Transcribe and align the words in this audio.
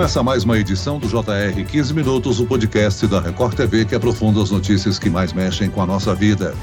Começa 0.00 0.22
mais 0.22 0.44
uma 0.44 0.58
edição 0.58 0.98
do 0.98 1.06
JR 1.06 1.62
15 1.62 1.92
Minutos, 1.92 2.40
o 2.40 2.46
podcast 2.46 3.06
da 3.06 3.20
Record 3.20 3.54
TV 3.54 3.84
que 3.84 3.94
aprofunda 3.94 4.42
as 4.42 4.50
notícias 4.50 4.98
que 4.98 5.10
mais 5.10 5.34
mexem 5.34 5.68
com 5.68 5.82
a 5.82 5.86
nossa 5.86 6.14
vida. 6.14 6.54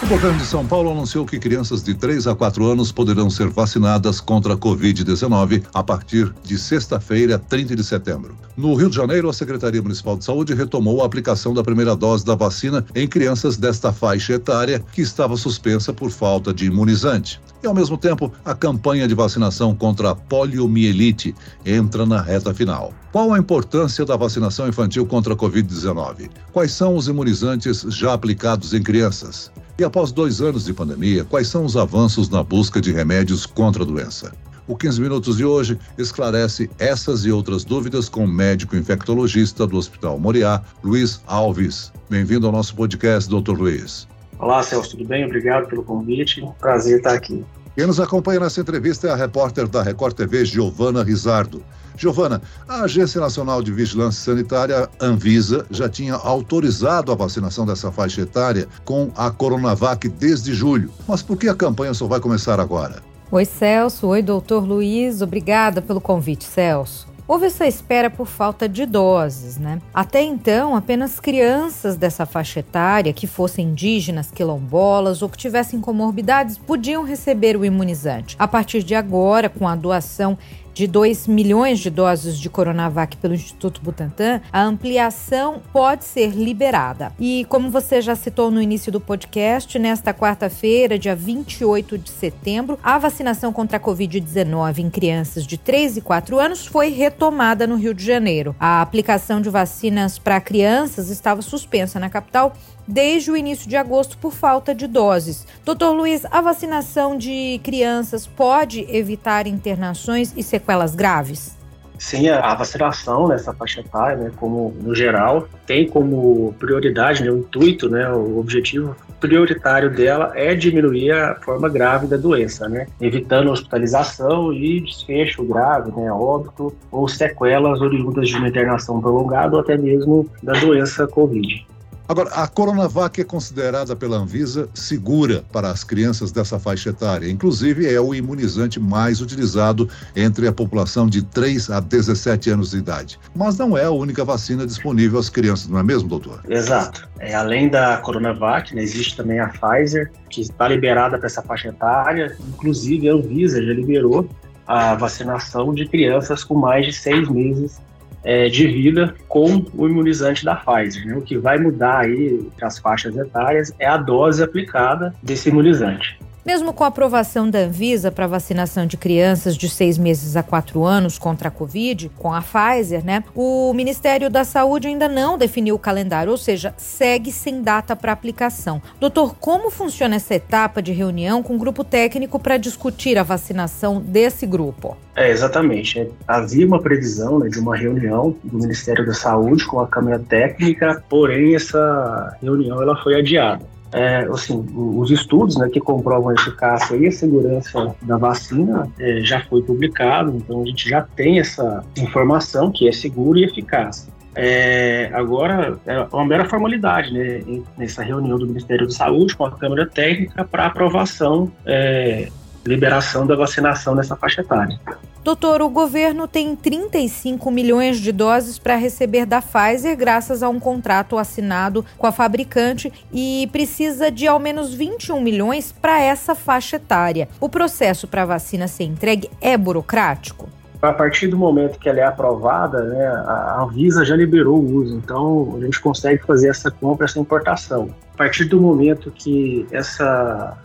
O 0.00 0.06
governo 0.06 0.38
de 0.38 0.46
São 0.46 0.64
Paulo 0.64 0.92
anunciou 0.92 1.26
que 1.26 1.40
crianças 1.40 1.82
de 1.82 1.94
3 1.94 2.28
a 2.28 2.34
4 2.36 2.64
anos 2.64 2.92
poderão 2.92 3.28
ser 3.28 3.48
vacinadas 3.48 4.20
contra 4.20 4.54
a 4.54 4.56
Covid-19 4.56 5.64
a 5.74 5.82
partir 5.82 6.32
de 6.44 6.56
sexta-feira, 6.56 7.40
30 7.40 7.74
de 7.74 7.82
setembro. 7.82 8.36
No 8.56 8.76
Rio 8.76 8.88
de 8.88 8.94
Janeiro, 8.94 9.28
a 9.28 9.32
Secretaria 9.32 9.82
Municipal 9.82 10.16
de 10.16 10.24
Saúde 10.24 10.54
retomou 10.54 11.02
a 11.02 11.06
aplicação 11.06 11.52
da 11.52 11.64
primeira 11.64 11.96
dose 11.96 12.24
da 12.24 12.36
vacina 12.36 12.86
em 12.94 13.08
crianças 13.08 13.56
desta 13.56 13.92
faixa 13.92 14.34
etária 14.34 14.80
que 14.92 15.02
estava 15.02 15.36
suspensa 15.36 15.92
por 15.92 16.12
falta 16.12 16.54
de 16.54 16.66
imunizante. 16.66 17.40
E, 17.62 17.66
ao 17.66 17.74
mesmo 17.74 17.98
tempo, 17.98 18.32
a 18.42 18.54
campanha 18.54 19.06
de 19.06 19.14
vacinação 19.14 19.74
contra 19.74 20.10
a 20.10 20.14
poliomielite 20.14 21.34
entra 21.64 22.06
na 22.06 22.22
reta 22.22 22.54
final. 22.54 22.94
Qual 23.12 23.34
a 23.34 23.38
importância 23.38 24.04
da 24.04 24.16
vacinação 24.16 24.66
infantil 24.66 25.04
contra 25.04 25.34
a 25.34 25.36
Covid-19? 25.36 26.30
Quais 26.52 26.72
são 26.72 26.96
os 26.96 27.06
imunizantes 27.06 27.82
já 27.88 28.14
aplicados 28.14 28.72
em 28.72 28.82
crianças? 28.82 29.52
E 29.78 29.84
após 29.84 30.10
dois 30.10 30.40
anos 30.40 30.64
de 30.64 30.72
pandemia, 30.72 31.24
quais 31.24 31.48
são 31.48 31.64
os 31.64 31.76
avanços 31.76 32.30
na 32.30 32.42
busca 32.42 32.80
de 32.80 32.92
remédios 32.92 33.44
contra 33.44 33.82
a 33.82 33.86
doença? 33.86 34.32
O 34.66 34.76
15 34.76 35.00
Minutos 35.00 35.36
de 35.36 35.44
hoje 35.44 35.78
esclarece 35.98 36.70
essas 36.78 37.24
e 37.24 37.32
outras 37.32 37.64
dúvidas 37.64 38.08
com 38.08 38.24
o 38.24 38.28
médico 38.28 38.76
infectologista 38.76 39.66
do 39.66 39.76
Hospital 39.76 40.18
Moriá, 40.18 40.62
Luiz 40.82 41.20
Alves. 41.26 41.92
Bem-vindo 42.08 42.46
ao 42.46 42.52
nosso 42.52 42.74
podcast, 42.74 43.28
doutor 43.28 43.58
Luiz. 43.58 44.09
Olá, 44.40 44.62
Celso, 44.62 44.92
tudo 44.92 45.04
bem? 45.04 45.22
Obrigado 45.26 45.68
pelo 45.68 45.82
convite. 45.82 46.42
Prazer 46.58 46.96
estar 46.96 47.12
aqui. 47.12 47.44
Quem 47.76 47.86
nos 47.86 48.00
acompanha 48.00 48.40
nessa 48.40 48.62
entrevista 48.62 49.06
é 49.06 49.10
a 49.10 49.16
repórter 49.16 49.68
da 49.68 49.82
Record 49.82 50.14
TV, 50.14 50.46
Giovana 50.46 51.02
Rizardo. 51.02 51.62
Giovana, 51.94 52.40
a 52.66 52.84
Agência 52.84 53.20
Nacional 53.20 53.62
de 53.62 53.70
Vigilância 53.70 54.32
Sanitária, 54.32 54.88
Anvisa, 54.98 55.66
já 55.70 55.90
tinha 55.90 56.14
autorizado 56.14 57.12
a 57.12 57.14
vacinação 57.14 57.66
dessa 57.66 57.92
faixa 57.92 58.22
etária 58.22 58.66
com 58.82 59.12
a 59.14 59.30
Coronavac 59.30 60.08
desde 60.08 60.54
julho. 60.54 60.90
Mas 61.06 61.22
por 61.22 61.36
que 61.36 61.46
a 61.46 61.54
campanha 61.54 61.92
só 61.92 62.06
vai 62.06 62.18
começar 62.18 62.58
agora? 62.58 63.02
Oi, 63.30 63.44
Celso. 63.44 64.06
Oi, 64.06 64.22
doutor 64.22 64.66
Luiz. 64.66 65.20
Obrigada 65.20 65.82
pelo 65.82 66.00
convite, 66.00 66.44
Celso. 66.44 67.09
Houve 67.30 67.46
essa 67.46 67.64
espera 67.64 68.10
por 68.10 68.26
falta 68.26 68.68
de 68.68 68.84
doses, 68.84 69.56
né? 69.56 69.80
Até 69.94 70.20
então, 70.20 70.74
apenas 70.74 71.20
crianças 71.20 71.96
dessa 71.96 72.26
faixa 72.26 72.58
etária, 72.58 73.12
que 73.12 73.28
fossem 73.28 73.68
indígenas, 73.68 74.32
quilombolas 74.32 75.22
ou 75.22 75.28
que 75.28 75.38
tivessem 75.38 75.80
comorbidades, 75.80 76.58
podiam 76.58 77.04
receber 77.04 77.56
o 77.56 77.64
imunizante. 77.64 78.34
A 78.36 78.48
partir 78.48 78.82
de 78.82 78.96
agora, 78.96 79.48
com 79.48 79.68
a 79.68 79.76
doação 79.76 80.36
de 80.80 80.86
2 80.86 81.26
milhões 81.26 81.78
de 81.78 81.90
doses 81.90 82.38
de 82.38 82.48
Coronavac 82.48 83.14
pelo 83.18 83.34
Instituto 83.34 83.82
Butantan, 83.82 84.40
a 84.50 84.62
ampliação 84.62 85.60
pode 85.74 86.06
ser 86.06 86.30
liberada. 86.30 87.12
E 87.20 87.44
como 87.50 87.70
você 87.70 88.00
já 88.00 88.16
citou 88.16 88.50
no 88.50 88.62
início 88.62 88.90
do 88.90 88.98
podcast, 88.98 89.78
nesta 89.78 90.14
quarta-feira, 90.14 90.98
dia 90.98 91.14
28 91.14 91.98
de 91.98 92.08
setembro, 92.08 92.78
a 92.82 92.96
vacinação 92.96 93.52
contra 93.52 93.76
a 93.76 93.80
Covid-19 93.80 94.78
em 94.78 94.88
crianças 94.88 95.46
de 95.46 95.58
3 95.58 95.98
e 95.98 96.00
4 96.00 96.38
anos 96.38 96.64
foi 96.64 96.88
retomada 96.88 97.66
no 97.66 97.76
Rio 97.76 97.92
de 97.92 98.02
Janeiro. 98.02 98.56
A 98.58 98.80
aplicação 98.80 99.38
de 99.42 99.50
vacinas 99.50 100.18
para 100.18 100.40
crianças 100.40 101.10
estava 101.10 101.42
suspensa 101.42 102.00
na 102.00 102.08
capital 102.08 102.56
desde 102.90 103.30
o 103.30 103.36
início 103.36 103.68
de 103.68 103.76
agosto 103.76 104.18
por 104.18 104.32
falta 104.32 104.74
de 104.74 104.86
doses. 104.86 105.46
Doutor 105.64 105.92
Luiz, 105.92 106.26
a 106.30 106.40
vacinação 106.40 107.16
de 107.16 107.60
crianças 107.62 108.26
pode 108.26 108.84
evitar 108.88 109.46
internações 109.46 110.34
e 110.36 110.42
sequelas 110.42 110.94
graves? 110.94 111.58
Sim, 112.00 112.30
a 112.30 112.54
vacinação 112.54 113.28
nessa 113.28 113.52
faixa 113.52 113.80
etária, 113.80 114.16
né, 114.16 114.32
como 114.36 114.74
no 114.80 114.94
geral, 114.94 115.46
tem 115.66 115.86
como 115.86 116.54
prioridade, 116.58 117.22
né, 117.22 117.30
o 117.30 117.40
intuito, 117.40 117.90
né, 117.90 118.10
o 118.10 118.38
objetivo 118.38 118.96
prioritário 119.20 119.94
dela 119.94 120.32
é 120.34 120.54
diminuir 120.54 121.12
a 121.12 121.34
forma 121.42 121.68
grave 121.68 122.06
da 122.06 122.16
doença, 122.16 122.66
né, 122.70 122.86
evitando 122.98 123.50
hospitalização 123.50 124.50
e 124.50 124.80
desfecho 124.80 125.44
grave, 125.44 125.92
né, 125.92 126.10
óbito 126.10 126.74
ou 126.90 127.06
sequelas 127.06 127.82
oriundas 127.82 128.30
de 128.30 128.36
uma 128.36 128.48
internação 128.48 128.98
prolongada 128.98 129.56
ou 129.56 129.60
até 129.60 129.76
mesmo 129.76 130.26
da 130.42 130.54
doença 130.54 131.06
COVID. 131.06 131.66
Agora, 132.10 132.28
a 132.30 132.48
Coronavac 132.48 133.20
é 133.20 133.24
considerada 133.24 133.94
pela 133.94 134.16
Anvisa 134.16 134.68
segura 134.74 135.44
para 135.52 135.70
as 135.70 135.84
crianças 135.84 136.32
dessa 136.32 136.58
faixa 136.58 136.90
etária. 136.90 137.30
Inclusive, 137.30 137.86
é 137.86 138.00
o 138.00 138.12
imunizante 138.12 138.80
mais 138.80 139.20
utilizado 139.20 139.88
entre 140.16 140.48
a 140.48 140.52
população 140.52 141.06
de 141.06 141.22
3 141.22 141.70
a 141.70 141.78
17 141.78 142.50
anos 142.50 142.72
de 142.72 142.78
idade. 142.78 143.16
Mas 143.32 143.56
não 143.56 143.78
é 143.78 143.84
a 143.84 143.92
única 143.92 144.24
vacina 144.24 144.66
disponível 144.66 145.20
às 145.20 145.30
crianças, 145.30 145.68
não 145.68 145.78
é 145.78 145.84
mesmo, 145.84 146.08
doutor? 146.08 146.40
Exato. 146.48 147.08
É, 147.20 147.32
além 147.32 147.68
da 147.68 147.98
Coronavac, 147.98 148.74
né, 148.74 148.82
existe 148.82 149.16
também 149.16 149.38
a 149.38 149.46
Pfizer, 149.46 150.10
que 150.28 150.40
está 150.40 150.66
liberada 150.66 151.16
para 151.16 151.28
essa 151.28 151.42
faixa 151.42 151.68
etária. 151.68 152.36
Inclusive, 152.48 153.08
a 153.08 153.12
Anvisa 153.12 153.62
já 153.62 153.72
liberou 153.72 154.28
a 154.66 154.96
vacinação 154.96 155.72
de 155.72 155.86
crianças 155.86 156.42
com 156.42 156.56
mais 156.56 156.86
de 156.86 156.92
seis 156.92 157.28
meses 157.28 157.78
é, 158.24 158.48
de 158.48 158.66
vida 158.66 159.14
com 159.28 159.64
o 159.74 159.88
imunizante 159.88 160.44
da 160.44 160.54
Pfizer. 160.54 161.06
Né? 161.06 161.16
O 161.16 161.22
que 161.22 161.38
vai 161.38 161.58
mudar 161.58 162.00
aí 162.00 162.48
as 162.60 162.78
faixas 162.78 163.16
etárias 163.16 163.72
é 163.78 163.86
a 163.86 163.96
dose 163.96 164.42
aplicada 164.42 165.14
desse 165.22 165.48
imunizante. 165.48 166.18
Mesmo 166.44 166.72
com 166.72 166.84
a 166.84 166.86
aprovação 166.86 167.50
da 167.50 167.60
Anvisa 167.60 168.10
para 168.10 168.26
vacinação 168.26 168.86
de 168.86 168.96
crianças 168.96 169.56
de 169.56 169.68
seis 169.68 169.98
meses 169.98 170.36
a 170.36 170.42
quatro 170.42 170.84
anos 170.84 171.18
contra 171.18 171.48
a 171.48 171.50
Covid, 171.50 172.10
com 172.16 172.32
a 172.32 172.40
Pfizer, 172.40 173.04
né? 173.04 173.22
O 173.34 173.72
Ministério 173.74 174.30
da 174.30 174.42
Saúde 174.42 174.88
ainda 174.88 175.06
não 175.06 175.36
definiu 175.36 175.74
o 175.74 175.78
calendário, 175.78 176.30
ou 176.32 176.38
seja, 176.38 176.72
segue 176.78 177.30
sem 177.30 177.62
data 177.62 177.94
para 177.94 178.12
aplicação. 178.12 178.80
Doutor, 178.98 179.34
como 179.38 179.70
funciona 179.70 180.16
essa 180.16 180.34
etapa 180.34 180.80
de 180.80 180.92
reunião 180.92 181.42
com 181.42 181.56
o 181.56 181.58
grupo 181.58 181.84
técnico 181.84 182.38
para 182.38 182.56
discutir 182.56 183.18
a 183.18 183.22
vacinação 183.22 184.00
desse 184.00 184.46
grupo? 184.46 184.96
É, 185.14 185.30
exatamente. 185.30 186.08
Havia 186.26 186.66
uma 186.66 186.80
previsão 186.80 187.38
né, 187.38 187.48
de 187.48 187.58
uma 187.58 187.76
reunião 187.76 188.34
do 188.42 188.58
Ministério 188.58 189.04
da 189.04 189.12
Saúde 189.12 189.66
com 189.66 189.78
a 189.78 189.86
Câmara 189.86 190.18
Técnica, 190.18 191.04
porém 191.08 191.54
essa 191.54 192.38
reunião 192.40 192.80
ela 192.80 192.96
foi 192.96 193.16
adiada 193.16 193.79
é, 193.92 194.28
assim, 194.30 194.64
os 194.74 195.10
estudos 195.10 195.56
né, 195.56 195.68
que 195.68 195.80
comprovam 195.80 196.30
a 196.30 196.34
eficácia 196.34 196.96
e 196.96 197.06
a 197.06 197.12
segurança 197.12 197.94
da 198.02 198.16
vacina 198.16 198.88
é, 198.98 199.20
já 199.22 199.40
foi 199.40 199.62
publicado, 199.62 200.36
então 200.36 200.62
a 200.62 200.66
gente 200.66 200.88
já 200.88 201.02
tem 201.02 201.40
essa 201.40 201.84
informação 201.96 202.70
que 202.70 202.88
é 202.88 202.92
seguro 202.92 203.38
e 203.38 203.44
eficaz. 203.44 204.08
É, 204.34 205.10
agora 205.12 205.76
é 205.84 206.00
uma 206.12 206.24
mera 206.24 206.44
formalidade 206.44 207.12
né, 207.12 207.42
nessa 207.76 208.02
reunião 208.02 208.38
do 208.38 208.46
Ministério 208.46 208.86
da 208.86 208.92
Saúde 208.92 209.34
com 209.34 209.44
a 209.44 209.50
Câmara 209.50 209.86
Técnica 209.86 210.44
para 210.44 210.66
aprovação, 210.66 211.50
é, 211.66 212.28
liberação 212.66 213.26
da 213.26 213.34
vacinação 213.34 213.94
nessa 213.94 214.16
faixa 214.16 214.40
etária. 214.40 214.78
Doutor, 215.22 215.60
o 215.60 215.68
governo 215.68 216.26
tem 216.26 216.56
35 216.56 217.50
milhões 217.50 217.98
de 217.98 218.10
doses 218.10 218.58
para 218.58 218.76
receber 218.76 219.26
da 219.26 219.42
Pfizer, 219.42 219.96
graças 219.96 220.42
a 220.42 220.48
um 220.48 220.58
contrato 220.58 221.18
assinado 221.18 221.84
com 221.98 222.06
a 222.06 222.12
fabricante, 222.12 222.90
e 223.12 223.48
precisa 223.52 224.10
de 224.10 224.26
ao 224.26 224.38
menos 224.38 224.72
21 224.72 225.20
milhões 225.20 225.72
para 225.72 226.00
essa 226.00 226.34
faixa 226.34 226.76
etária. 226.76 227.28
O 227.38 227.50
processo 227.50 228.08
para 228.08 228.22
a 228.22 228.26
vacina 228.26 228.66
ser 228.66 228.84
entregue 228.84 229.30
é 229.42 229.58
burocrático? 229.58 230.48
A 230.80 230.92
partir 230.94 231.28
do 231.28 231.36
momento 231.36 231.78
que 231.78 231.90
ela 231.90 232.00
é 232.00 232.04
aprovada, 232.04 232.82
né, 232.84 233.06
a 233.06 233.62
Anvisa 233.62 234.02
já 234.02 234.16
liberou 234.16 234.58
o 234.58 234.76
uso, 234.76 234.96
então 234.96 235.58
a 235.58 235.60
gente 235.60 235.78
consegue 235.78 236.24
fazer 236.24 236.48
essa 236.48 236.70
compra, 236.70 237.04
essa 237.04 237.20
importação. 237.20 237.90
A 238.14 238.16
partir 238.16 238.46
do 238.46 238.58
momento 238.58 239.10
que 239.10 239.66
essa 239.70 240.56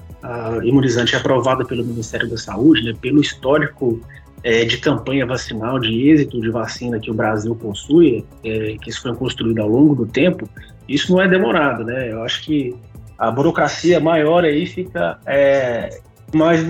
imunizante 0.63 1.15
é 1.15 1.17
aprovada 1.17 1.65
pelo 1.65 1.83
Ministério 1.83 2.29
da 2.29 2.37
Saúde, 2.37 2.83
né, 2.83 2.93
pelo 2.99 3.21
histórico 3.21 4.01
é, 4.43 4.63
de 4.63 4.77
campanha 4.77 5.25
vacinal, 5.25 5.79
de 5.79 6.09
êxito 6.09 6.39
de 6.39 6.49
vacina 6.49 6.99
que 6.99 7.09
o 7.09 7.13
Brasil 7.13 7.55
possui, 7.55 8.25
é, 8.43 8.75
que 8.81 8.89
isso 8.89 9.01
foi 9.01 9.15
construído 9.15 9.59
ao 9.59 9.67
longo 9.67 9.95
do 9.95 10.05
tempo, 10.05 10.47
isso 10.87 11.11
não 11.11 11.21
é 11.21 11.27
demorado, 11.27 11.83
né? 11.83 12.11
Eu 12.11 12.23
acho 12.23 12.43
que 12.43 12.75
a 13.17 13.31
burocracia 13.31 13.99
maior 13.99 14.43
aí 14.43 14.65
fica 14.67 15.19
é, 15.25 15.99
mais 16.33 16.61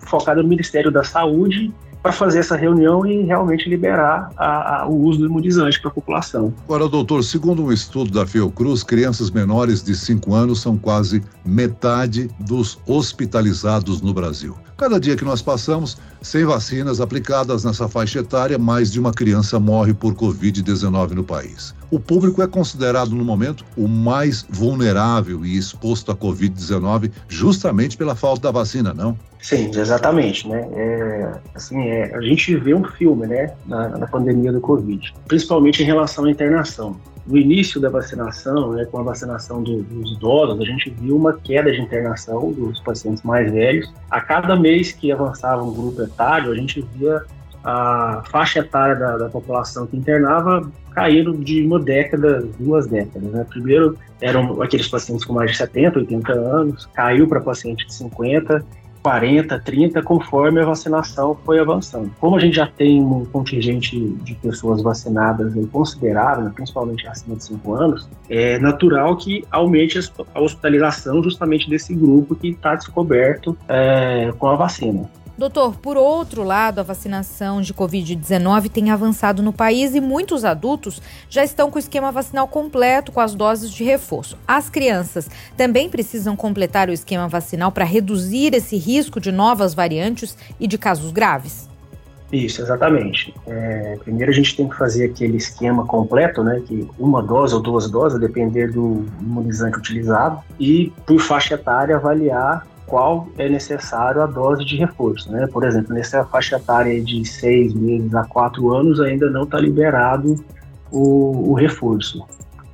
focada 0.00 0.42
no 0.42 0.48
Ministério 0.48 0.90
da 0.90 1.02
Saúde 1.02 1.72
para 2.04 2.12
fazer 2.12 2.40
essa 2.40 2.54
reunião 2.54 3.06
e 3.06 3.22
realmente 3.22 3.66
liberar 3.66 4.30
a, 4.36 4.82
a, 4.82 4.86
o 4.86 5.04
uso 5.04 5.20
do 5.20 5.24
imunizante 5.24 5.80
para 5.80 5.90
a 5.90 5.94
população. 5.94 6.52
Agora, 6.64 6.86
doutor, 6.86 7.24
segundo 7.24 7.64
um 7.64 7.72
estudo 7.72 8.10
da 8.10 8.26
Fiocruz, 8.26 8.82
crianças 8.82 9.30
menores 9.30 9.82
de 9.82 9.96
5 9.96 10.34
anos 10.34 10.60
são 10.60 10.76
quase 10.76 11.24
metade 11.46 12.28
dos 12.38 12.78
hospitalizados 12.86 14.02
no 14.02 14.12
Brasil. 14.12 14.54
Cada 14.76 15.00
dia 15.00 15.16
que 15.16 15.24
nós 15.24 15.40
passamos, 15.40 15.96
sem 16.20 16.44
vacinas 16.44 17.00
aplicadas 17.00 17.64
nessa 17.64 17.88
faixa 17.88 18.18
etária, 18.18 18.58
mais 18.58 18.92
de 18.92 19.00
uma 19.00 19.12
criança 19.12 19.58
morre 19.58 19.94
por 19.94 20.14
Covid-19 20.14 21.12
no 21.12 21.24
país. 21.24 21.74
O 21.90 21.98
público 21.98 22.42
é 22.42 22.46
considerado, 22.46 23.14
no 23.14 23.24
momento, 23.24 23.64
o 23.78 23.88
mais 23.88 24.44
vulnerável 24.50 25.42
e 25.42 25.56
exposto 25.56 26.12
à 26.12 26.14
Covid-19 26.14 27.10
justamente 27.28 27.96
pela 27.96 28.14
falta 28.14 28.42
da 28.42 28.50
vacina, 28.50 28.92
não? 28.92 29.16
Sim, 29.44 29.70
exatamente, 29.76 30.48
né? 30.48 30.66
É, 30.72 31.32
assim, 31.54 31.78
é, 31.86 32.16
a 32.16 32.20
gente 32.22 32.56
vê 32.56 32.72
um 32.72 32.82
filme, 32.82 33.26
né, 33.26 33.52
na, 33.66 33.90
na, 33.90 34.06
pandemia 34.06 34.50
do 34.50 34.58
Covid, 34.58 35.12
principalmente 35.28 35.82
em 35.82 35.84
relação 35.84 36.24
à 36.24 36.30
internação. 36.30 36.96
No 37.26 37.36
início 37.36 37.78
da 37.78 37.90
vacinação, 37.90 38.72
né, 38.72 38.86
com 38.86 39.00
a 39.00 39.02
vacinação 39.02 39.62
do, 39.62 39.82
dos 39.82 40.12
idosos, 40.12 40.58
a 40.58 40.64
gente 40.64 40.88
viu 40.88 41.14
uma 41.14 41.34
queda 41.34 41.70
de 41.70 41.78
internação 41.78 42.52
dos 42.52 42.80
pacientes 42.80 43.22
mais 43.22 43.52
velhos. 43.52 43.92
A 44.10 44.18
cada 44.18 44.56
mês 44.56 44.92
que 44.92 45.12
avançava 45.12 45.62
um 45.62 45.74
grupo 45.74 46.00
etário, 46.00 46.50
a 46.50 46.56
gente 46.56 46.80
via 46.94 47.22
a 47.62 48.22
faixa 48.30 48.60
etária 48.60 48.96
da, 48.96 49.18
da 49.18 49.28
população 49.28 49.86
que 49.86 49.94
internava 49.94 50.66
caíram 50.94 51.32
de 51.32 51.66
uma 51.66 51.78
década, 51.78 52.48
duas 52.58 52.86
décadas. 52.86 53.30
Né? 53.30 53.44
Primeiro 53.50 53.98
eram 54.22 54.62
aqueles 54.62 54.88
pacientes 54.88 55.22
com 55.26 55.34
mais 55.34 55.50
de 55.50 55.58
70, 55.58 55.98
80 55.98 56.32
anos, 56.32 56.88
caiu 56.94 57.28
para 57.28 57.42
paciente 57.42 57.86
de 57.86 57.92
50, 57.92 58.64
40, 59.04 59.60
30, 59.60 60.02
conforme 60.02 60.62
a 60.62 60.64
vacinação 60.64 61.36
foi 61.44 61.60
avançando. 61.60 62.10
Como 62.18 62.36
a 62.36 62.40
gente 62.40 62.56
já 62.56 62.66
tem 62.66 63.02
um 63.02 63.26
contingente 63.26 64.00
de 64.00 64.34
pessoas 64.36 64.82
vacinadas 64.82 65.52
considerável, 65.70 66.50
principalmente 66.50 67.06
acima 67.06 67.36
de 67.36 67.44
5 67.44 67.74
anos, 67.74 68.08
é 68.30 68.58
natural 68.58 69.14
que 69.18 69.44
aumente 69.50 69.98
a 70.34 70.40
hospitalização 70.40 71.22
justamente 71.22 71.68
desse 71.68 71.94
grupo 71.94 72.34
que 72.34 72.48
está 72.48 72.74
descoberto 72.74 73.54
é, 73.68 74.32
com 74.38 74.48
a 74.48 74.56
vacina. 74.56 75.10
Doutor, 75.36 75.76
por 75.78 75.96
outro 75.96 76.44
lado, 76.44 76.78
a 76.78 76.84
vacinação 76.84 77.60
de 77.60 77.74
Covid-19 77.74 78.70
tem 78.70 78.92
avançado 78.92 79.42
no 79.42 79.52
país 79.52 79.92
e 79.92 80.00
muitos 80.00 80.44
adultos 80.44 81.02
já 81.28 81.42
estão 81.42 81.72
com 81.72 81.76
o 81.76 81.80
esquema 81.80 82.12
vacinal 82.12 82.46
completo 82.46 83.10
com 83.10 83.18
as 83.18 83.34
doses 83.34 83.72
de 83.72 83.82
reforço. 83.82 84.38
As 84.46 84.70
crianças 84.70 85.28
também 85.56 85.90
precisam 85.90 86.36
completar 86.36 86.88
o 86.88 86.92
esquema 86.92 87.26
vacinal 87.26 87.72
para 87.72 87.84
reduzir 87.84 88.54
esse 88.54 88.76
risco 88.76 89.18
de 89.18 89.32
novas 89.32 89.74
variantes 89.74 90.38
e 90.60 90.68
de 90.68 90.78
casos 90.78 91.10
graves? 91.10 91.68
Isso, 92.32 92.62
exatamente. 92.62 93.34
É, 93.46 93.98
primeiro 94.02 94.30
a 94.30 94.34
gente 94.34 94.56
tem 94.56 94.68
que 94.68 94.76
fazer 94.76 95.06
aquele 95.06 95.36
esquema 95.36 95.84
completo, 95.84 96.44
né, 96.44 96.62
que 96.64 96.88
uma 96.96 97.20
dose 97.20 97.54
ou 97.54 97.60
duas 97.60 97.90
doses, 97.90 98.20
depender 98.20 98.70
do 98.70 99.04
imunizante 99.20 99.78
utilizado, 99.78 100.40
e 100.58 100.92
por 101.04 101.20
faixa 101.20 101.54
etária 101.54 101.96
avaliar 101.96 102.66
qual 102.86 103.28
é 103.38 103.48
necessário 103.48 104.22
a 104.22 104.26
dose 104.26 104.64
de 104.64 104.76
reforço. 104.76 105.30
Né? 105.30 105.46
Por 105.46 105.64
exemplo, 105.64 105.94
nessa 105.94 106.24
faixa 106.24 106.56
etária 106.56 107.02
de 107.02 107.24
seis 107.24 107.72
meses 107.74 108.14
a 108.14 108.24
quatro 108.24 108.72
anos 108.72 109.00
ainda 109.00 109.30
não 109.30 109.44
está 109.44 109.58
liberado 109.58 110.34
o, 110.90 111.50
o, 111.50 111.54
reforço. 111.54 112.24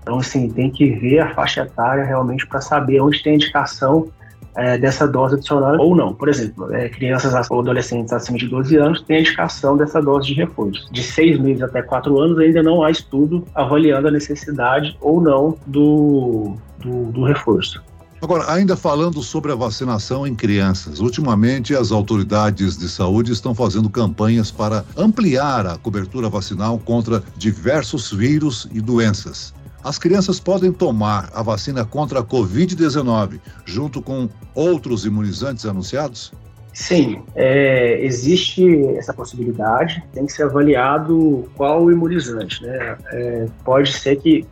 Então, 0.03 0.19
assim, 0.19 0.51
tem 0.51 0.71
que 0.71 0.91
ver 0.91 1.21
a 1.21 1.35
faixa 1.35 1.63
etária 1.63 2.05
realmente 2.05 2.47
para 2.47 2.61
saber 2.61 3.01
onde 3.01 3.23
tem 3.23 3.35
indicação 3.35 4.09
é, 4.57 4.77
dessa 4.77 5.07
dose 5.07 5.37
adicional 5.37 5.79
ou 5.79 5.95
não. 5.95 6.13
Por 6.13 6.29
exemplo, 6.29 6.75
é, 6.75 6.89
crianças 6.89 7.49
ou 7.51 7.61
adolescentes 7.61 8.13
acima 8.13 8.37
de 8.37 8.49
12 8.49 8.77
anos 8.77 9.03
têm 9.03 9.21
indicação 9.21 9.77
dessa 9.77 10.03
dose 10.03 10.29
de 10.29 10.35
reforço. 10.35 10.93
De 10.93 11.03
seis 11.03 11.39
meses 11.39 11.63
até 11.63 11.83
quatro 11.83 12.19
anos 12.19 12.39
ainda 12.39 12.63
não 12.63 12.83
há 12.83 12.91
estudo 12.91 13.47
avaliando 13.55 14.09
a 14.09 14.11
necessidade 14.11 14.97
ou 15.01 15.21
não 15.21 15.57
do, 15.67 16.57
do, 16.79 17.05
do 17.13 17.25
reforço. 17.25 17.83
Agora, 18.23 18.53
ainda 18.53 18.77
falando 18.77 19.23
sobre 19.23 19.51
a 19.51 19.55
vacinação 19.55 20.27
em 20.27 20.35
crianças, 20.35 21.01
ultimamente 21.01 21.75
as 21.75 21.91
autoridades 21.91 22.77
de 22.77 22.87
saúde 22.87 23.33
estão 23.33 23.55
fazendo 23.55 23.89
campanhas 23.89 24.51
para 24.51 24.85
ampliar 24.95 25.67
a 25.67 25.79
cobertura 25.79 26.29
vacinal 26.29 26.79
contra 26.79 27.23
diversos 27.37 28.13
vírus 28.13 28.69
e 28.73 28.81
doenças. 28.81 29.55
As 29.83 29.99
crianças 29.99 30.39
podem 30.39 30.71
tomar 30.71 31.31
a 31.35 31.43
vacina 31.43 31.83
contra 31.83 32.21
a 32.21 32.23
Covid-19 32.23 33.41
junto 33.65 34.03
com 34.03 34.29
outros 34.55 35.07
imunizantes 35.07 35.65
anunciados? 35.65 36.31
Sim, 36.75 37.23
é, 37.35 38.05
existe 38.05 38.87
essa 38.97 39.15
possibilidade, 39.15 40.05
tem 40.13 40.27
que 40.27 40.33
ser 40.33 40.45
avaliado 40.45 41.49
qual 41.57 41.91
imunizante. 41.91 42.63
Né? 42.63 42.97
É, 43.13 43.47
pode 43.65 43.93
ser 43.93 44.17
que 44.17 44.47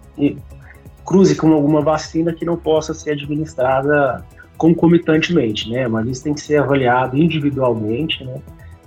cruze 1.09 1.35
com 1.35 1.51
alguma 1.55 1.81
vacina 1.81 2.35
que 2.35 2.45
não 2.45 2.55
possa 2.55 2.93
ser 2.93 3.13
administrada 3.13 4.23
concomitantemente, 4.59 5.71
né? 5.71 5.89
Mas 5.89 6.07
isso 6.07 6.25
tem 6.25 6.35
que 6.35 6.41
ser 6.43 6.59
avaliado 6.59 7.17
individualmente, 7.17 8.23
né? 8.23 8.35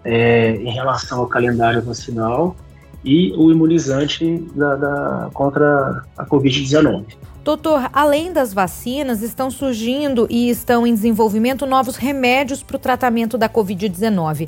É, 0.06 0.52
em 0.52 0.70
relação 0.70 1.20
ao 1.20 1.28
calendário 1.28 1.82
vacinal 1.82 2.56
e 3.04 3.34
o 3.36 3.52
imunizante 3.52 4.38
da, 4.56 4.76
da 4.76 5.30
contra 5.34 6.04
a 6.16 6.24
Covid-19. 6.24 7.06
Doutor, 7.44 7.90
além 7.92 8.32
das 8.32 8.54
vacinas, 8.54 9.24
estão 9.24 9.50
surgindo 9.50 10.28
e 10.30 10.52
estão 10.52 10.86
em 10.86 10.94
desenvolvimento 10.94 11.66
novos 11.66 11.96
remédios 11.96 12.62
para 12.62 12.76
o 12.76 12.80
tratamento 12.80 13.36
da 13.36 13.50
Covid-19. 13.50 14.48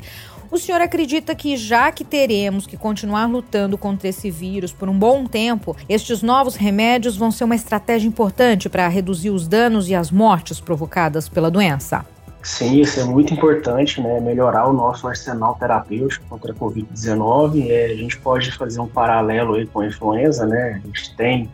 O 0.54 0.56
senhor 0.56 0.80
acredita 0.80 1.34
que, 1.34 1.56
já 1.56 1.90
que 1.90 2.04
teremos 2.04 2.64
que 2.64 2.76
continuar 2.76 3.26
lutando 3.26 3.76
contra 3.76 4.06
esse 4.06 4.30
vírus 4.30 4.72
por 4.72 4.88
um 4.88 4.96
bom 4.96 5.26
tempo, 5.26 5.76
estes 5.88 6.22
novos 6.22 6.54
remédios 6.54 7.16
vão 7.16 7.32
ser 7.32 7.42
uma 7.42 7.56
estratégia 7.56 8.06
importante 8.06 8.68
para 8.68 8.86
reduzir 8.86 9.30
os 9.30 9.48
danos 9.48 9.88
e 9.88 9.96
as 9.96 10.12
mortes 10.12 10.60
provocadas 10.60 11.28
pela 11.28 11.50
doença? 11.50 12.06
Sim, 12.40 12.80
isso 12.80 13.00
é 13.00 13.04
muito 13.04 13.34
importante, 13.34 14.00
né? 14.00 14.20
Melhorar 14.20 14.68
o 14.68 14.72
nosso 14.72 15.08
arsenal 15.08 15.56
terapêutico 15.58 16.24
contra 16.28 16.52
a 16.52 16.54
Covid-19. 16.54 17.68
É, 17.68 17.86
a 17.86 17.96
gente 17.96 18.16
pode 18.20 18.52
fazer 18.52 18.78
um 18.78 18.86
paralelo 18.86 19.54
aí 19.54 19.66
com 19.66 19.80
a 19.80 19.86
influenza, 19.88 20.46
né? 20.46 20.80
A 20.80 20.86
gente 20.86 21.16
tem 21.16 21.50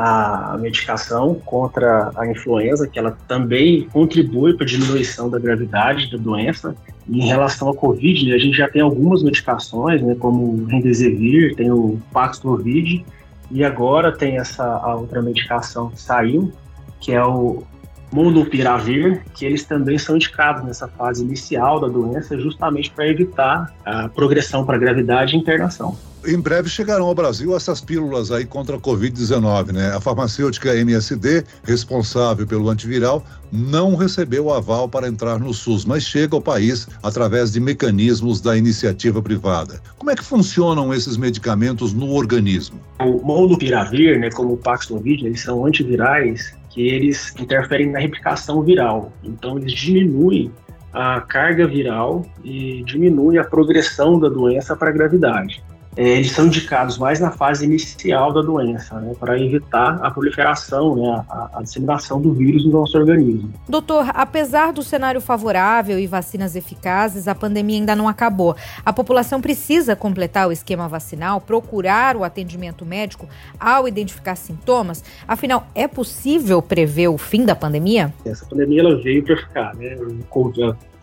a 0.00 0.56
medicação 0.60 1.34
contra 1.44 2.12
a 2.14 2.24
influenza, 2.30 2.86
que 2.86 3.00
ela 3.00 3.18
também 3.26 3.88
contribui 3.92 4.54
para 4.54 4.64
a 4.64 4.68
diminuição 4.68 5.28
da 5.28 5.40
gravidade 5.40 6.08
da 6.08 6.16
doença. 6.16 6.72
E 7.08 7.18
em 7.18 7.26
relação 7.26 7.68
à 7.68 7.74
Covid, 7.74 8.32
a 8.32 8.38
gente 8.38 8.56
já 8.56 8.68
tem 8.68 8.80
algumas 8.80 9.24
medicações, 9.24 10.00
né, 10.00 10.14
como 10.14 10.52
o 10.52 10.66
Remdesivir, 10.66 11.56
tem 11.56 11.72
o 11.72 12.00
Paxlovid, 12.12 13.04
e 13.50 13.64
agora 13.64 14.12
tem 14.12 14.38
essa 14.38 14.64
a 14.64 14.94
outra 14.94 15.20
medicação 15.20 15.90
que 15.90 16.00
saiu, 16.00 16.52
que 17.00 17.10
é 17.10 17.24
o 17.24 17.64
Molnupiravir, 18.12 19.22
que 19.34 19.44
eles 19.44 19.64
também 19.64 19.98
são 19.98 20.16
indicados 20.16 20.64
nessa 20.64 20.88
fase 20.88 21.22
inicial 21.22 21.80
da 21.80 21.88
doença, 21.88 22.38
justamente 22.38 22.90
para 22.90 23.06
evitar 23.06 23.72
a 23.84 24.08
progressão 24.08 24.64
para 24.64 24.78
gravidade 24.78 25.36
e 25.36 25.38
internação 25.38 25.96
em 26.26 26.38
breve 26.38 26.68
chegarão 26.68 27.06
ao 27.06 27.14
Brasil 27.14 27.54
essas 27.56 27.80
pílulas 27.80 28.30
aí 28.30 28.44
contra 28.44 28.76
a 28.76 28.80
Covid-19, 28.80 29.72
né? 29.72 29.94
A 29.94 30.00
farmacêutica 30.00 30.74
MSD, 30.74 31.44
responsável 31.62 32.46
pelo 32.46 32.68
antiviral, 32.68 33.24
não 33.52 33.94
recebeu 33.94 34.46
o 34.46 34.52
aval 34.52 34.88
para 34.88 35.08
entrar 35.08 35.38
no 35.38 35.54
SUS, 35.54 35.84
mas 35.84 36.02
chega 36.02 36.34
ao 36.34 36.42
país 36.42 36.86
através 37.02 37.52
de 37.52 37.60
mecanismos 37.60 38.40
da 38.40 38.56
iniciativa 38.56 39.22
privada. 39.22 39.80
Como 39.96 40.10
é 40.10 40.16
que 40.16 40.24
funcionam 40.24 40.92
esses 40.92 41.16
medicamentos 41.16 41.92
no 41.92 42.10
organismo? 42.12 42.78
O 43.00 43.24
molnupiravir, 43.24 44.18
né, 44.18 44.30
como 44.30 44.54
o 44.54 44.56
Paxlovid, 44.56 45.24
eles 45.24 45.40
são 45.40 45.64
antivirais 45.64 46.57
que 46.70 46.86
eles 46.88 47.34
interferem 47.38 47.90
na 47.90 47.98
replicação 47.98 48.62
viral. 48.62 49.12
Então 49.22 49.58
eles 49.58 49.72
diminuem 49.72 50.52
a 50.92 51.20
carga 51.20 51.66
viral 51.66 52.24
e 52.42 52.82
diminuem 52.84 53.38
a 53.38 53.44
progressão 53.44 54.18
da 54.18 54.28
doença 54.28 54.74
para 54.76 54.88
a 54.88 54.92
gravidade 54.92 55.62
eles 55.98 56.30
são 56.30 56.46
indicados 56.46 56.96
mais 56.96 57.18
na 57.18 57.32
fase 57.32 57.64
inicial 57.64 58.32
da 58.32 58.40
doença, 58.40 59.00
né, 59.00 59.14
para 59.18 59.38
evitar 59.38 59.98
a 60.00 60.10
proliferação, 60.10 60.94
né, 60.94 61.24
a, 61.28 61.50
a, 61.54 61.62
disseminação 61.62 62.20
do 62.20 62.32
vírus 62.32 62.64
no 62.64 62.70
nosso 62.70 62.96
organismo. 62.96 63.52
Doutor, 63.68 64.06
apesar 64.14 64.72
do 64.72 64.82
cenário 64.82 65.20
favorável 65.20 65.98
e 65.98 66.06
vacinas 66.06 66.54
eficazes, 66.54 67.26
a 67.26 67.34
pandemia 67.34 67.78
ainda 67.78 67.96
não 67.96 68.06
acabou. 68.06 68.56
A 68.84 68.92
população 68.92 69.40
precisa 69.40 69.96
completar 69.96 70.48
o 70.48 70.52
esquema 70.52 70.86
vacinal, 70.86 71.40
procurar 71.40 72.16
o 72.16 72.22
atendimento 72.22 72.86
médico 72.86 73.28
ao 73.58 73.88
identificar 73.88 74.36
sintomas. 74.36 75.02
Afinal, 75.26 75.66
é 75.74 75.88
possível 75.88 76.62
prever 76.62 77.08
o 77.08 77.18
fim 77.18 77.44
da 77.44 77.56
pandemia? 77.56 78.14
Essa 78.24 78.46
pandemia 78.46 78.80
ela 78.80 79.02
veio 79.02 79.24
para 79.24 79.36
ficar, 79.36 79.74
né? 79.74 79.96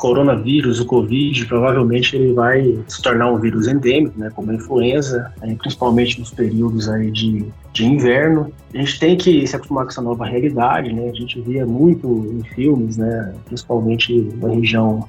Coronavírus, 0.06 0.80
o 0.80 0.86
Covid, 0.86 1.48
provavelmente 1.48 2.16
ele 2.16 2.32
vai 2.32 2.78
se 2.88 3.02
tornar 3.02 3.32
um 3.32 3.40
vírus 3.40 3.68
endêmico, 3.68 4.20
né, 4.20 4.30
como 4.36 4.52
a 4.52 4.54
influenza, 4.54 5.34
principalmente 5.58 6.20
nos 6.20 6.30
períodos 6.30 6.88
aí 6.88 7.10
de, 7.10 7.44
de 7.74 7.86
inverno. 7.88 8.54
A 8.72 8.78
gente 8.78 9.00
tem 9.00 9.18
que 9.18 9.48
se 9.48 9.56
acostumar 9.56 9.84
com 9.86 9.90
essa 9.90 10.04
nova 10.04 10.26
realidade, 10.26 10.94
né? 10.94 11.10
A 11.10 11.14
gente 11.14 11.42
via 11.42 11.66
muito 11.66 12.08
em 12.08 12.44
filmes, 12.54 12.98
né, 12.98 13.34
principalmente 13.46 14.32
na 14.40 14.50
região 14.50 15.08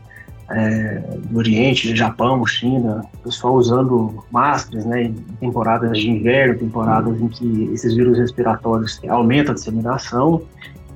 é, 0.49 1.03
do 1.29 1.37
Oriente, 1.37 1.95
Japão, 1.95 2.47
China, 2.47 3.05
o 3.21 3.25
pessoal 3.25 3.55
usando 3.55 4.25
máscaras, 4.31 4.87
né, 4.87 5.03
em 5.03 5.13
temporadas 5.39 5.99
de 5.99 6.09
inverno, 6.09 6.59
temporadas 6.59 7.21
em 7.21 7.29
que 7.29 7.71
esses 7.75 7.95
vírus 7.95 8.17
respiratórios 8.17 8.99
aumentam 9.07 9.53
a 9.53 9.55
disseminação 9.57 10.41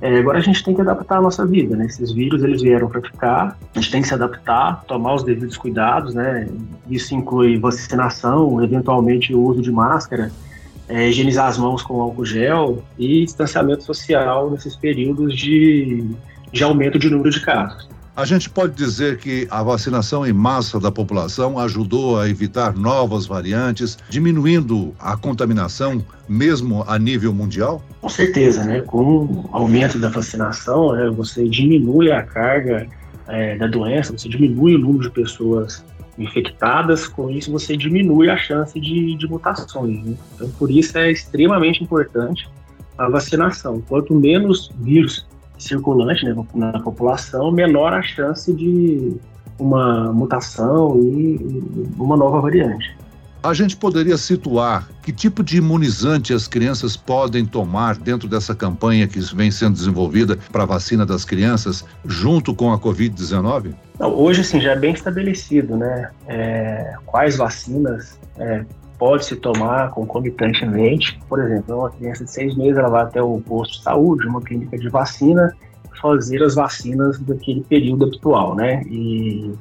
é, 0.01 0.17
agora 0.17 0.39
a 0.39 0.41
gente 0.41 0.63
tem 0.63 0.73
que 0.73 0.81
adaptar 0.81 1.19
a 1.19 1.21
nossa 1.21 1.45
vida, 1.45 1.75
né? 1.75 1.85
Esses 1.85 2.11
vírus 2.11 2.43
eles 2.43 2.61
vieram 2.63 2.89
para 2.89 3.01
ficar, 3.01 3.55
a 3.75 3.79
gente 3.79 3.91
tem 3.91 4.01
que 4.01 4.07
se 4.07 4.13
adaptar, 4.15 4.83
tomar 4.85 5.13
os 5.13 5.23
devidos 5.23 5.57
cuidados, 5.57 6.15
né? 6.15 6.49
Isso 6.89 7.13
inclui 7.13 7.59
vacinação, 7.59 8.63
eventualmente 8.63 9.31
o 9.33 9.39
uso 9.39 9.61
de 9.61 9.71
máscara, 9.71 10.31
é, 10.89 11.07
higienizar 11.07 11.47
as 11.47 11.59
mãos 11.59 11.83
com 11.83 12.01
álcool 12.01 12.25
gel 12.25 12.83
e 12.97 13.23
distanciamento 13.25 13.83
social 13.83 14.49
nesses 14.49 14.75
períodos 14.75 15.37
de, 15.37 16.03
de 16.51 16.63
aumento 16.63 16.97
de 16.97 17.07
número 17.07 17.29
de 17.29 17.39
casos. 17.39 17.87
A 18.15 18.25
gente 18.25 18.49
pode 18.49 18.73
dizer 18.75 19.19
que 19.19 19.47
a 19.49 19.63
vacinação 19.63 20.25
em 20.25 20.33
massa 20.33 20.79
da 20.79 20.91
população 20.91 21.57
ajudou 21.57 22.19
a 22.19 22.27
evitar 22.27 22.75
novas 22.75 23.25
variantes, 23.25 23.97
diminuindo 24.09 24.93
a 24.99 25.15
contaminação, 25.15 26.03
mesmo 26.27 26.83
a 26.87 26.99
nível 26.99 27.33
mundial? 27.33 27.81
Com 28.01 28.09
certeza, 28.09 28.65
né? 28.65 28.81
Com 28.81 29.23
o 29.25 29.49
aumento 29.53 29.97
da 29.97 30.09
vacinação, 30.09 30.91
né, 30.91 31.09
você 31.09 31.47
diminui 31.47 32.11
a 32.11 32.21
carga 32.21 32.85
é, 33.29 33.57
da 33.57 33.67
doença, 33.67 34.11
você 34.11 34.27
diminui 34.27 34.75
o 34.75 34.79
número 34.79 35.03
de 35.03 35.11
pessoas 35.11 35.81
infectadas, 36.17 37.07
com 37.07 37.29
isso 37.29 37.49
você 37.49 37.77
diminui 37.77 38.29
a 38.29 38.35
chance 38.35 38.77
de, 38.77 39.15
de 39.15 39.27
mutações. 39.27 40.03
Né? 40.03 40.15
Então, 40.35 40.49
por 40.59 40.69
isso 40.69 40.97
é 40.97 41.09
extremamente 41.09 41.81
importante 41.81 42.49
a 42.97 43.09
vacinação. 43.09 43.81
Quanto 43.87 44.13
menos 44.13 44.69
vírus 44.79 45.25
circulante 45.61 46.25
né, 46.25 46.35
na 46.53 46.79
população, 46.79 47.51
menor 47.51 47.93
a 47.93 48.01
chance 48.01 48.53
de 48.53 49.15
uma 49.59 50.11
mutação 50.11 50.97
e 50.97 51.63
uma 51.97 52.17
nova 52.17 52.41
variante. 52.41 52.97
A 53.43 53.55
gente 53.55 53.75
poderia 53.75 54.17
situar 54.17 54.87
que 55.01 55.11
tipo 55.11 55.43
de 55.43 55.57
imunizante 55.57 56.31
as 56.31 56.47
crianças 56.47 56.95
podem 56.95 57.43
tomar 57.43 57.95
dentro 57.97 58.27
dessa 58.27 58.53
campanha 58.53 59.07
que 59.07 59.19
vem 59.35 59.49
sendo 59.49 59.73
desenvolvida 59.73 60.37
para 60.51 60.61
a 60.61 60.65
vacina 60.65 61.07
das 61.07 61.25
crianças, 61.25 61.83
junto 62.05 62.53
com 62.53 62.71
a 62.71 62.79
Covid-19? 62.79 63.73
Hoje, 63.99 64.41
assim, 64.41 64.61
já 64.61 64.73
é 64.73 64.75
bem 64.75 64.93
estabelecido, 64.93 65.75
né? 65.75 66.11
É, 66.27 66.93
quais 67.03 67.35
vacinas 67.35 68.19
é, 68.37 68.63
pode 69.01 69.25
se 69.25 69.35
tomar 69.35 69.89
concomitantemente. 69.89 71.19
Por 71.27 71.39
exemplo, 71.39 71.75
uma 71.75 71.89
criança 71.89 72.23
de 72.23 72.29
seis 72.29 72.55
meses 72.55 72.77
ela 72.77 72.87
vai 72.87 73.01
até 73.01 73.19
o 73.19 73.41
posto 73.41 73.79
de 73.79 73.83
saúde, 73.83 74.27
uma 74.27 74.39
clínica 74.39 74.77
de 74.77 74.87
vacina, 74.89 75.57
fazer 75.99 76.43
as 76.43 76.53
vacinas 76.53 77.19
daquele 77.19 77.61
período 77.61 78.05
habitual, 78.05 78.53
né? 78.53 78.83
E 78.83 79.55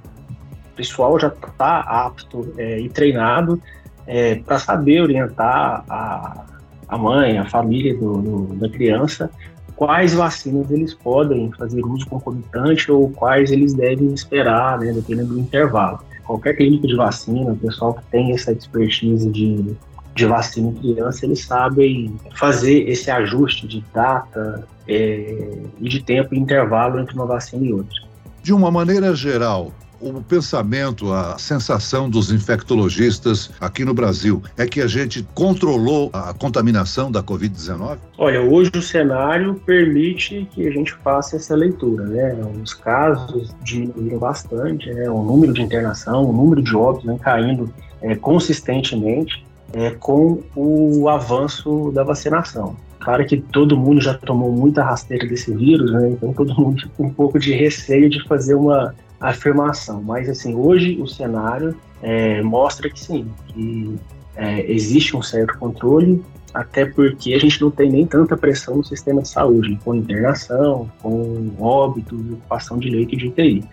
o 0.72 0.76
pessoal 0.76 1.18
já 1.18 1.28
está 1.28 1.80
apto 1.80 2.52
é, 2.58 2.80
e 2.80 2.90
treinado 2.90 3.58
é, 4.06 4.34
para 4.34 4.58
saber 4.58 5.00
orientar 5.00 5.84
a, 5.88 6.44
a 6.86 6.98
mãe, 6.98 7.38
a 7.38 7.46
família 7.46 7.96
do, 7.96 8.20
do, 8.20 8.56
da 8.56 8.68
criança, 8.68 9.30
quais 9.74 10.12
vacinas 10.12 10.70
eles 10.70 10.92
podem 10.92 11.50
fazer 11.52 11.82
uso 11.82 12.06
concomitante 12.06 12.92
ou 12.92 13.08
quais 13.08 13.50
eles 13.50 13.72
devem 13.72 14.12
esperar, 14.12 14.78
né, 14.78 14.92
dependendo 14.92 15.32
do 15.32 15.40
intervalo 15.40 16.09
qualquer 16.30 16.54
clínica 16.54 16.86
de 16.86 16.94
vacina, 16.94 17.52
o 17.52 17.56
pessoal 17.56 17.94
que 17.94 18.04
tem 18.10 18.32
essa 18.32 18.52
expertise 18.52 19.28
de, 19.28 19.74
de 20.14 20.26
vacina 20.26 20.68
em 20.68 20.74
criança, 20.74 21.26
eles 21.26 21.44
sabem 21.44 22.14
fazer 22.36 22.88
esse 22.88 23.10
ajuste 23.10 23.66
de 23.66 23.84
data 23.92 24.66
é, 24.86 25.58
e 25.80 25.88
de 25.88 26.02
tempo 26.02 26.34
e 26.34 26.38
intervalo 26.38 27.00
entre 27.00 27.14
uma 27.14 27.26
vacina 27.26 27.64
e 27.64 27.72
outra. 27.72 27.96
De 28.42 28.52
uma 28.52 28.70
maneira 28.70 29.14
geral, 29.14 29.72
o 30.00 30.22
pensamento, 30.22 31.12
a 31.12 31.36
sensação 31.38 32.08
dos 32.08 32.32
infectologistas 32.32 33.50
aqui 33.60 33.84
no 33.84 33.92
Brasil 33.92 34.42
é 34.56 34.66
que 34.66 34.80
a 34.80 34.86
gente 34.86 35.26
controlou 35.34 36.10
a 36.12 36.32
contaminação 36.32 37.12
da 37.12 37.22
Covid-19? 37.22 37.98
Olha, 38.16 38.40
hoje 38.40 38.70
o 38.74 38.82
cenário 38.82 39.54
permite 39.66 40.48
que 40.52 40.66
a 40.66 40.70
gente 40.70 40.94
faça 41.04 41.36
essa 41.36 41.54
leitura, 41.54 42.04
né? 42.04 42.36
Os 42.62 42.72
casos 42.74 43.54
diminuíram 43.62 44.18
bastante, 44.18 44.90
né? 44.92 45.08
o 45.10 45.22
número 45.22 45.52
de 45.52 45.62
internação, 45.62 46.24
o 46.24 46.32
número 46.32 46.62
de 46.62 46.74
óbitos 46.74 47.06
vem 47.06 47.18
caindo 47.18 47.72
é, 48.00 48.14
consistentemente 48.14 49.44
é, 49.72 49.90
com 49.90 50.42
o 50.56 51.08
avanço 51.08 51.92
da 51.92 52.02
vacinação. 52.02 52.76
Claro 52.98 53.24
que 53.26 53.38
todo 53.38 53.76
mundo 53.76 54.00
já 54.00 54.14
tomou 54.14 54.52
muita 54.52 54.82
rasteira 54.82 55.26
desse 55.26 55.54
vírus, 55.54 55.90
né? 55.90 56.10
Então 56.10 56.32
todo 56.32 56.54
mundo 56.54 56.82
fica 56.82 57.02
um 57.02 57.10
pouco 57.10 57.38
de 57.38 57.52
receio 57.52 58.10
de 58.10 58.22
fazer 58.24 58.54
uma 58.54 58.94
afirmação. 59.20 60.02
Mas, 60.02 60.28
assim, 60.28 60.54
hoje 60.54 61.00
o 61.00 61.06
cenário 61.06 61.76
é, 62.02 62.40
mostra 62.42 62.88
que 62.88 62.98
sim, 62.98 63.28
que 63.48 63.96
é, 64.34 64.72
existe 64.72 65.16
um 65.16 65.22
certo 65.22 65.58
controle, 65.58 66.24
até 66.54 66.86
porque 66.86 67.34
a 67.34 67.38
gente 67.38 67.60
não 67.60 67.70
tem 67.70 67.90
nem 67.90 68.06
tanta 68.06 68.36
pressão 68.36 68.76
no 68.76 68.84
sistema 68.84 69.22
de 69.22 69.28
saúde, 69.28 69.78
com 69.84 69.94
internação, 69.94 70.90
com 71.00 71.50
óbitos, 71.60 72.18
ocupação 72.18 72.78
de 72.78 72.88
leito 72.88 73.16
de 73.16 73.28
UTI. 73.28 73.64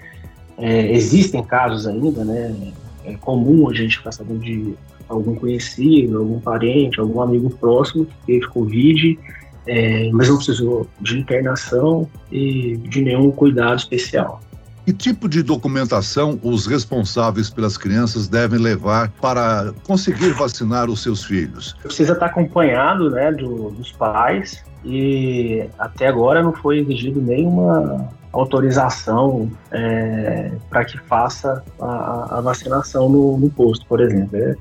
É, 0.58 0.92
existem 0.92 1.44
casos 1.44 1.88
ainda, 1.88 2.24
né? 2.24 2.74
É 3.06 3.16
comum 3.16 3.70
a 3.70 3.74
gente 3.74 3.98
ficar 3.98 4.12
sabendo 4.12 4.40
de 4.40 4.76
algum 5.08 5.36
conhecido, 5.36 6.18
algum 6.18 6.40
parente, 6.40 7.00
algum 7.00 7.22
amigo 7.22 7.50
próximo 7.50 8.06
que 8.06 8.14
teve 8.26 8.48
Covid, 8.48 9.18
é, 9.66 10.10
mas 10.12 10.30
não 10.30 10.38
precisou 10.38 10.88
de 11.00 11.18
internação 11.18 12.08
e 12.32 12.78
de 12.78 13.02
nenhum 13.02 13.32
cuidado 13.32 13.78
especial. 13.78 14.42
Que 14.88 14.94
tipo 14.94 15.28
de 15.28 15.44
documentação 15.44 16.40
os 16.42 16.66
responsáveis 16.66 17.50
pelas 17.50 17.78
crianças 17.78 18.30
devem 18.30 18.58
levar 18.58 19.12
para 19.22 19.74
conseguir 19.86 20.30
vacinar 20.32 20.90
os 20.90 21.04
seus 21.04 21.26
filhos? 21.26 21.76
Precisa 21.84 22.14
estar 22.14 22.28
acompanhado 22.28 23.10
né, 23.10 23.30
do, 23.34 23.72
dos 23.72 23.92
pais 23.92 24.64
e 24.86 25.68
até 25.78 26.08
agora 26.08 26.42
não 26.42 26.54
foi 26.54 26.80
exigido 26.80 27.22
nenhuma 27.22 28.08
autorização 28.32 29.52
é, 29.72 30.54
para 30.70 30.86
que 30.86 30.98
faça 31.00 31.62
a, 31.82 32.38
a 32.38 32.42
vacinação 32.42 33.10
no, 33.10 33.38
no, 33.38 33.50
posto, 33.50 33.86
por 33.88 34.00
exemplo. 34.00 34.38
É, 34.38 34.56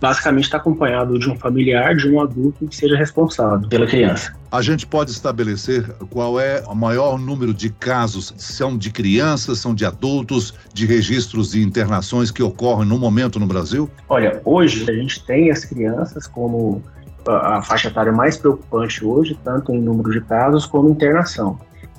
basicamente 0.00 0.44
está 0.44 0.56
acompanhado 0.56 1.18
de 1.18 1.28
um 1.28 1.36
familiar, 1.36 1.94
de 1.94 2.08
um 2.08 2.20
adulto 2.20 2.66
que 2.66 2.74
seja 2.74 2.96
responsável 2.96 3.68
pela 3.68 3.86
criança. 3.86 4.32
A 4.50 4.62
gente 4.62 4.86
pode 4.86 5.10
estabelecer 5.10 5.86
qual 6.08 6.40
é 6.40 6.62
o 6.66 6.74
maior 6.74 7.18
número 7.18 7.52
de 7.52 7.70
casos, 7.70 8.34
são 8.36 8.76
de 8.76 8.90
crianças, 8.90 9.58
são 9.58 9.74
de 9.74 9.84
adultos, 9.84 10.54
de 10.72 10.86
registros 10.86 11.52
de 11.52 11.62
internações 11.62 12.30
que 12.30 12.42
ocorrem 12.42 12.88
no 12.88 12.98
momento 12.98 13.38
no 13.38 13.46
Brasil? 13.46 13.88
Olha, 14.08 14.40
hoje 14.44 14.90
a 14.90 14.94
gente 14.94 15.24
tem 15.24 15.50
as 15.50 15.64
crianças 15.64 16.26
como 16.26 16.82
a 17.28 17.62
faixa 17.62 17.88
etária 17.88 18.12
mais 18.12 18.36
preocupante 18.36 19.04
hoje, 19.04 19.38
tanto 19.44 19.72
em 19.72 19.80
número 19.80 20.10
de 20.10 20.22
casos 20.22 20.64
como 20.66 20.88
internação. 20.88 21.58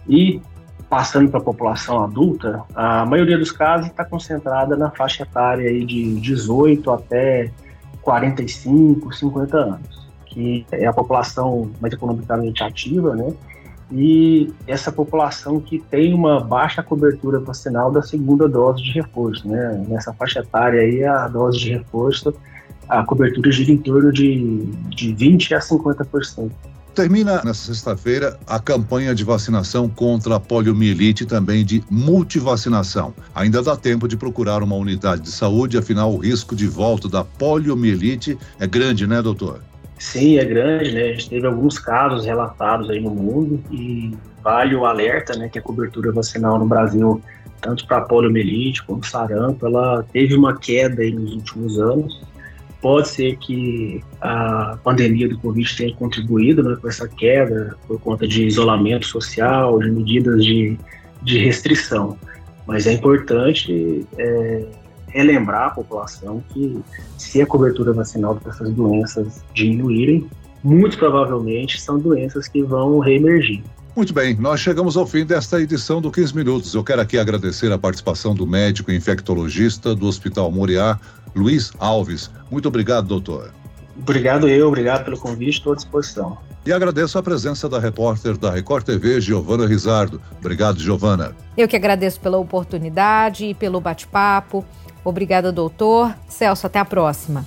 E 0.09 0.41
passando 0.89 1.29
para 1.29 1.39
a 1.39 1.43
população 1.43 2.03
adulta, 2.03 2.63
a 2.75 3.05
maioria 3.05 3.37
dos 3.37 3.51
casos 3.51 3.87
está 3.87 4.03
concentrada 4.03 4.75
na 4.75 4.89
faixa 4.89 5.23
etária 5.23 5.69
aí 5.69 5.85
de 5.85 6.19
18 6.19 6.91
até 6.91 7.49
45, 8.01 9.13
50 9.13 9.57
anos, 9.57 10.09
que 10.25 10.65
é 10.71 10.85
a 10.85 10.93
população 10.93 11.71
mais 11.79 11.93
economicamente 11.93 12.63
ativa, 12.63 13.15
né? 13.15 13.33
E 13.91 14.53
essa 14.65 14.91
população 14.91 15.59
que 15.59 15.79
tem 15.79 16.13
uma 16.13 16.39
baixa 16.39 16.81
cobertura 16.81 17.39
vacinal 17.39 17.91
da 17.91 18.01
segunda 18.01 18.47
dose 18.47 18.81
de 18.81 18.91
reforço, 18.91 19.47
né? 19.47 19.83
Nessa 19.87 20.13
faixa 20.13 20.39
etária 20.39 20.79
aí, 20.79 21.03
a 21.03 21.27
dose 21.27 21.59
de 21.59 21.73
reforço, 21.73 22.33
a 22.87 23.03
cobertura 23.03 23.51
gira 23.51 23.71
em 23.71 23.77
torno 23.77 24.11
de, 24.11 24.65
de 24.89 25.13
20 25.13 25.55
a 25.55 25.59
50%. 25.59 26.51
Termina 26.93 27.41
nesta 27.45 27.73
sexta-feira 27.73 28.37
a 28.45 28.59
campanha 28.59 29.15
de 29.15 29.23
vacinação 29.23 29.87
contra 29.87 30.35
a 30.35 30.39
poliomielite 30.39 31.23
e 31.23 31.25
também 31.25 31.63
de 31.63 31.81
multivacinação. 31.89 33.13
Ainda 33.33 33.61
dá 33.61 33.77
tempo 33.77 34.09
de 34.09 34.17
procurar 34.17 34.61
uma 34.61 34.75
unidade 34.75 35.21
de 35.21 35.31
saúde, 35.31 35.77
afinal 35.77 36.13
o 36.13 36.17
risco 36.17 36.53
de 36.53 36.67
volta 36.67 37.07
da 37.07 37.23
poliomielite 37.23 38.37
é 38.59 38.67
grande, 38.67 39.07
né, 39.07 39.21
doutor? 39.21 39.61
Sim, 39.97 40.37
é 40.37 40.43
grande, 40.43 40.91
né? 40.91 41.03
A 41.03 41.13
gente 41.13 41.29
teve 41.29 41.47
alguns 41.47 41.79
casos 41.79 42.25
relatados 42.25 42.89
aí 42.89 42.99
no 42.99 43.11
mundo 43.11 43.63
e 43.71 44.13
vale 44.43 44.75
o 44.75 44.85
alerta, 44.85 45.37
né, 45.37 45.47
que 45.47 45.59
a 45.59 45.61
cobertura 45.61 46.11
vacinal 46.11 46.59
no 46.59 46.65
Brasil, 46.65 47.21
tanto 47.61 47.87
para 47.87 48.01
poliomielite 48.01 48.83
como 48.83 49.01
sarampo, 49.05 49.65
ela 49.65 50.03
teve 50.11 50.35
uma 50.35 50.57
queda 50.57 51.01
aí 51.01 51.13
nos 51.13 51.31
últimos 51.35 51.79
anos 51.79 52.30
Pode 52.81 53.09
ser 53.09 53.37
que 53.37 54.03
a 54.19 54.77
pandemia 54.83 55.29
do 55.29 55.37
Covid 55.37 55.77
tenha 55.77 55.95
contribuído 55.95 56.63
né, 56.63 56.75
com 56.81 56.87
essa 56.87 57.07
queda 57.07 57.75
por 57.87 57.99
conta 57.99 58.27
de 58.27 58.45
isolamento 58.45 59.05
social, 59.05 59.79
de 59.79 59.91
medidas 59.91 60.43
de, 60.43 60.77
de 61.21 61.37
restrição. 61.37 62.17
Mas 62.65 62.87
é 62.87 62.93
importante 62.93 64.05
é, 64.17 64.65
relembrar 65.09 65.67
a 65.67 65.69
população 65.71 66.43
que 66.49 66.79
se 67.17 67.41
a 67.41 67.45
cobertura 67.45 67.93
vacinal 67.93 68.35
dessas 68.35 68.71
doenças 68.71 69.43
diminuírem, 69.53 70.27
muito 70.63 70.97
provavelmente 70.97 71.79
são 71.79 71.99
doenças 71.99 72.47
que 72.47 72.63
vão 72.63 72.99
reemergir. 72.99 73.63
Muito 73.93 74.13
bem, 74.13 74.35
nós 74.35 74.61
chegamos 74.61 74.95
ao 74.95 75.05
fim 75.05 75.25
desta 75.25 75.61
edição 75.61 75.99
do 75.99 76.09
15 76.09 76.33
Minutos. 76.33 76.73
Eu 76.73 76.81
quero 76.81 77.01
aqui 77.01 77.17
agradecer 77.17 77.69
a 77.73 77.77
participação 77.77 78.33
do 78.33 78.47
médico 78.47 78.89
infectologista 78.89 79.93
do 79.93 80.07
Hospital 80.07 80.49
Moriá, 80.49 80.97
Luiz 81.35 81.71
Alves. 81.79 82.29
Muito 82.49 82.67
obrigado, 82.67 83.07
doutor. 83.07 83.51
Obrigado 83.97 84.47
eu, 84.47 84.67
obrigado 84.67 85.05
pelo 85.05 85.17
convite, 85.17 85.57
estou 85.57 85.73
à 85.73 85.75
disposição. 85.75 86.37
E 86.65 86.71
agradeço 86.71 87.17
a 87.17 87.23
presença 87.23 87.67
da 87.67 87.79
repórter 87.79 88.37
da 88.37 88.51
Record 88.51 88.85
TV, 88.85 89.19
Giovana 89.19 89.65
Rizardo. 89.65 90.21
Obrigado, 90.39 90.79
Giovana. 90.79 91.35
Eu 91.57 91.67
que 91.67 91.75
agradeço 91.75 92.19
pela 92.19 92.37
oportunidade 92.37 93.45
e 93.45 93.53
pelo 93.53 93.81
bate-papo. 93.81 94.63
Obrigada, 95.03 95.51
doutor. 95.51 96.13
Celso, 96.27 96.67
até 96.67 96.77
a 96.77 96.85
próxima. 96.85 97.43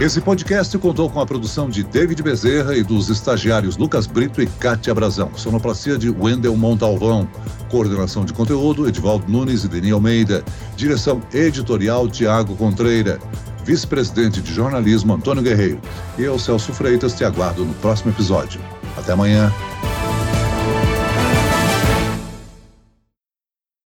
Esse 0.00 0.20
podcast 0.20 0.76
contou 0.76 1.08
com 1.08 1.20
a 1.20 1.26
produção 1.26 1.70
de 1.70 1.84
David 1.84 2.20
Bezerra 2.20 2.76
e 2.76 2.82
dos 2.82 3.08
estagiários 3.08 3.76
Lucas 3.76 4.08
Brito 4.08 4.42
e 4.42 4.46
Kátia 4.46 4.92
Brazão. 4.92 5.30
Sonoplastia 5.36 5.96
de 5.96 6.10
Wendel 6.10 6.56
Montalvão. 6.56 7.28
Coordenação 7.70 8.24
de 8.24 8.32
conteúdo, 8.32 8.88
Edvaldo 8.88 9.30
Nunes 9.30 9.62
e 9.62 9.68
Deni 9.68 9.92
Almeida. 9.92 10.44
Direção 10.76 11.22
editorial, 11.32 12.08
Tiago 12.08 12.56
Contreira. 12.56 13.20
Vice-presidente 13.64 14.42
de 14.42 14.52
jornalismo, 14.52 15.14
Antônio 15.14 15.44
Guerreiro. 15.44 15.80
E 16.18 16.22
eu, 16.22 16.40
Celso 16.40 16.72
Freitas, 16.72 17.14
te 17.14 17.24
aguardo 17.24 17.64
no 17.64 17.72
próximo 17.74 18.10
episódio. 18.10 18.60
Até 18.96 19.12
amanhã. 19.12 19.52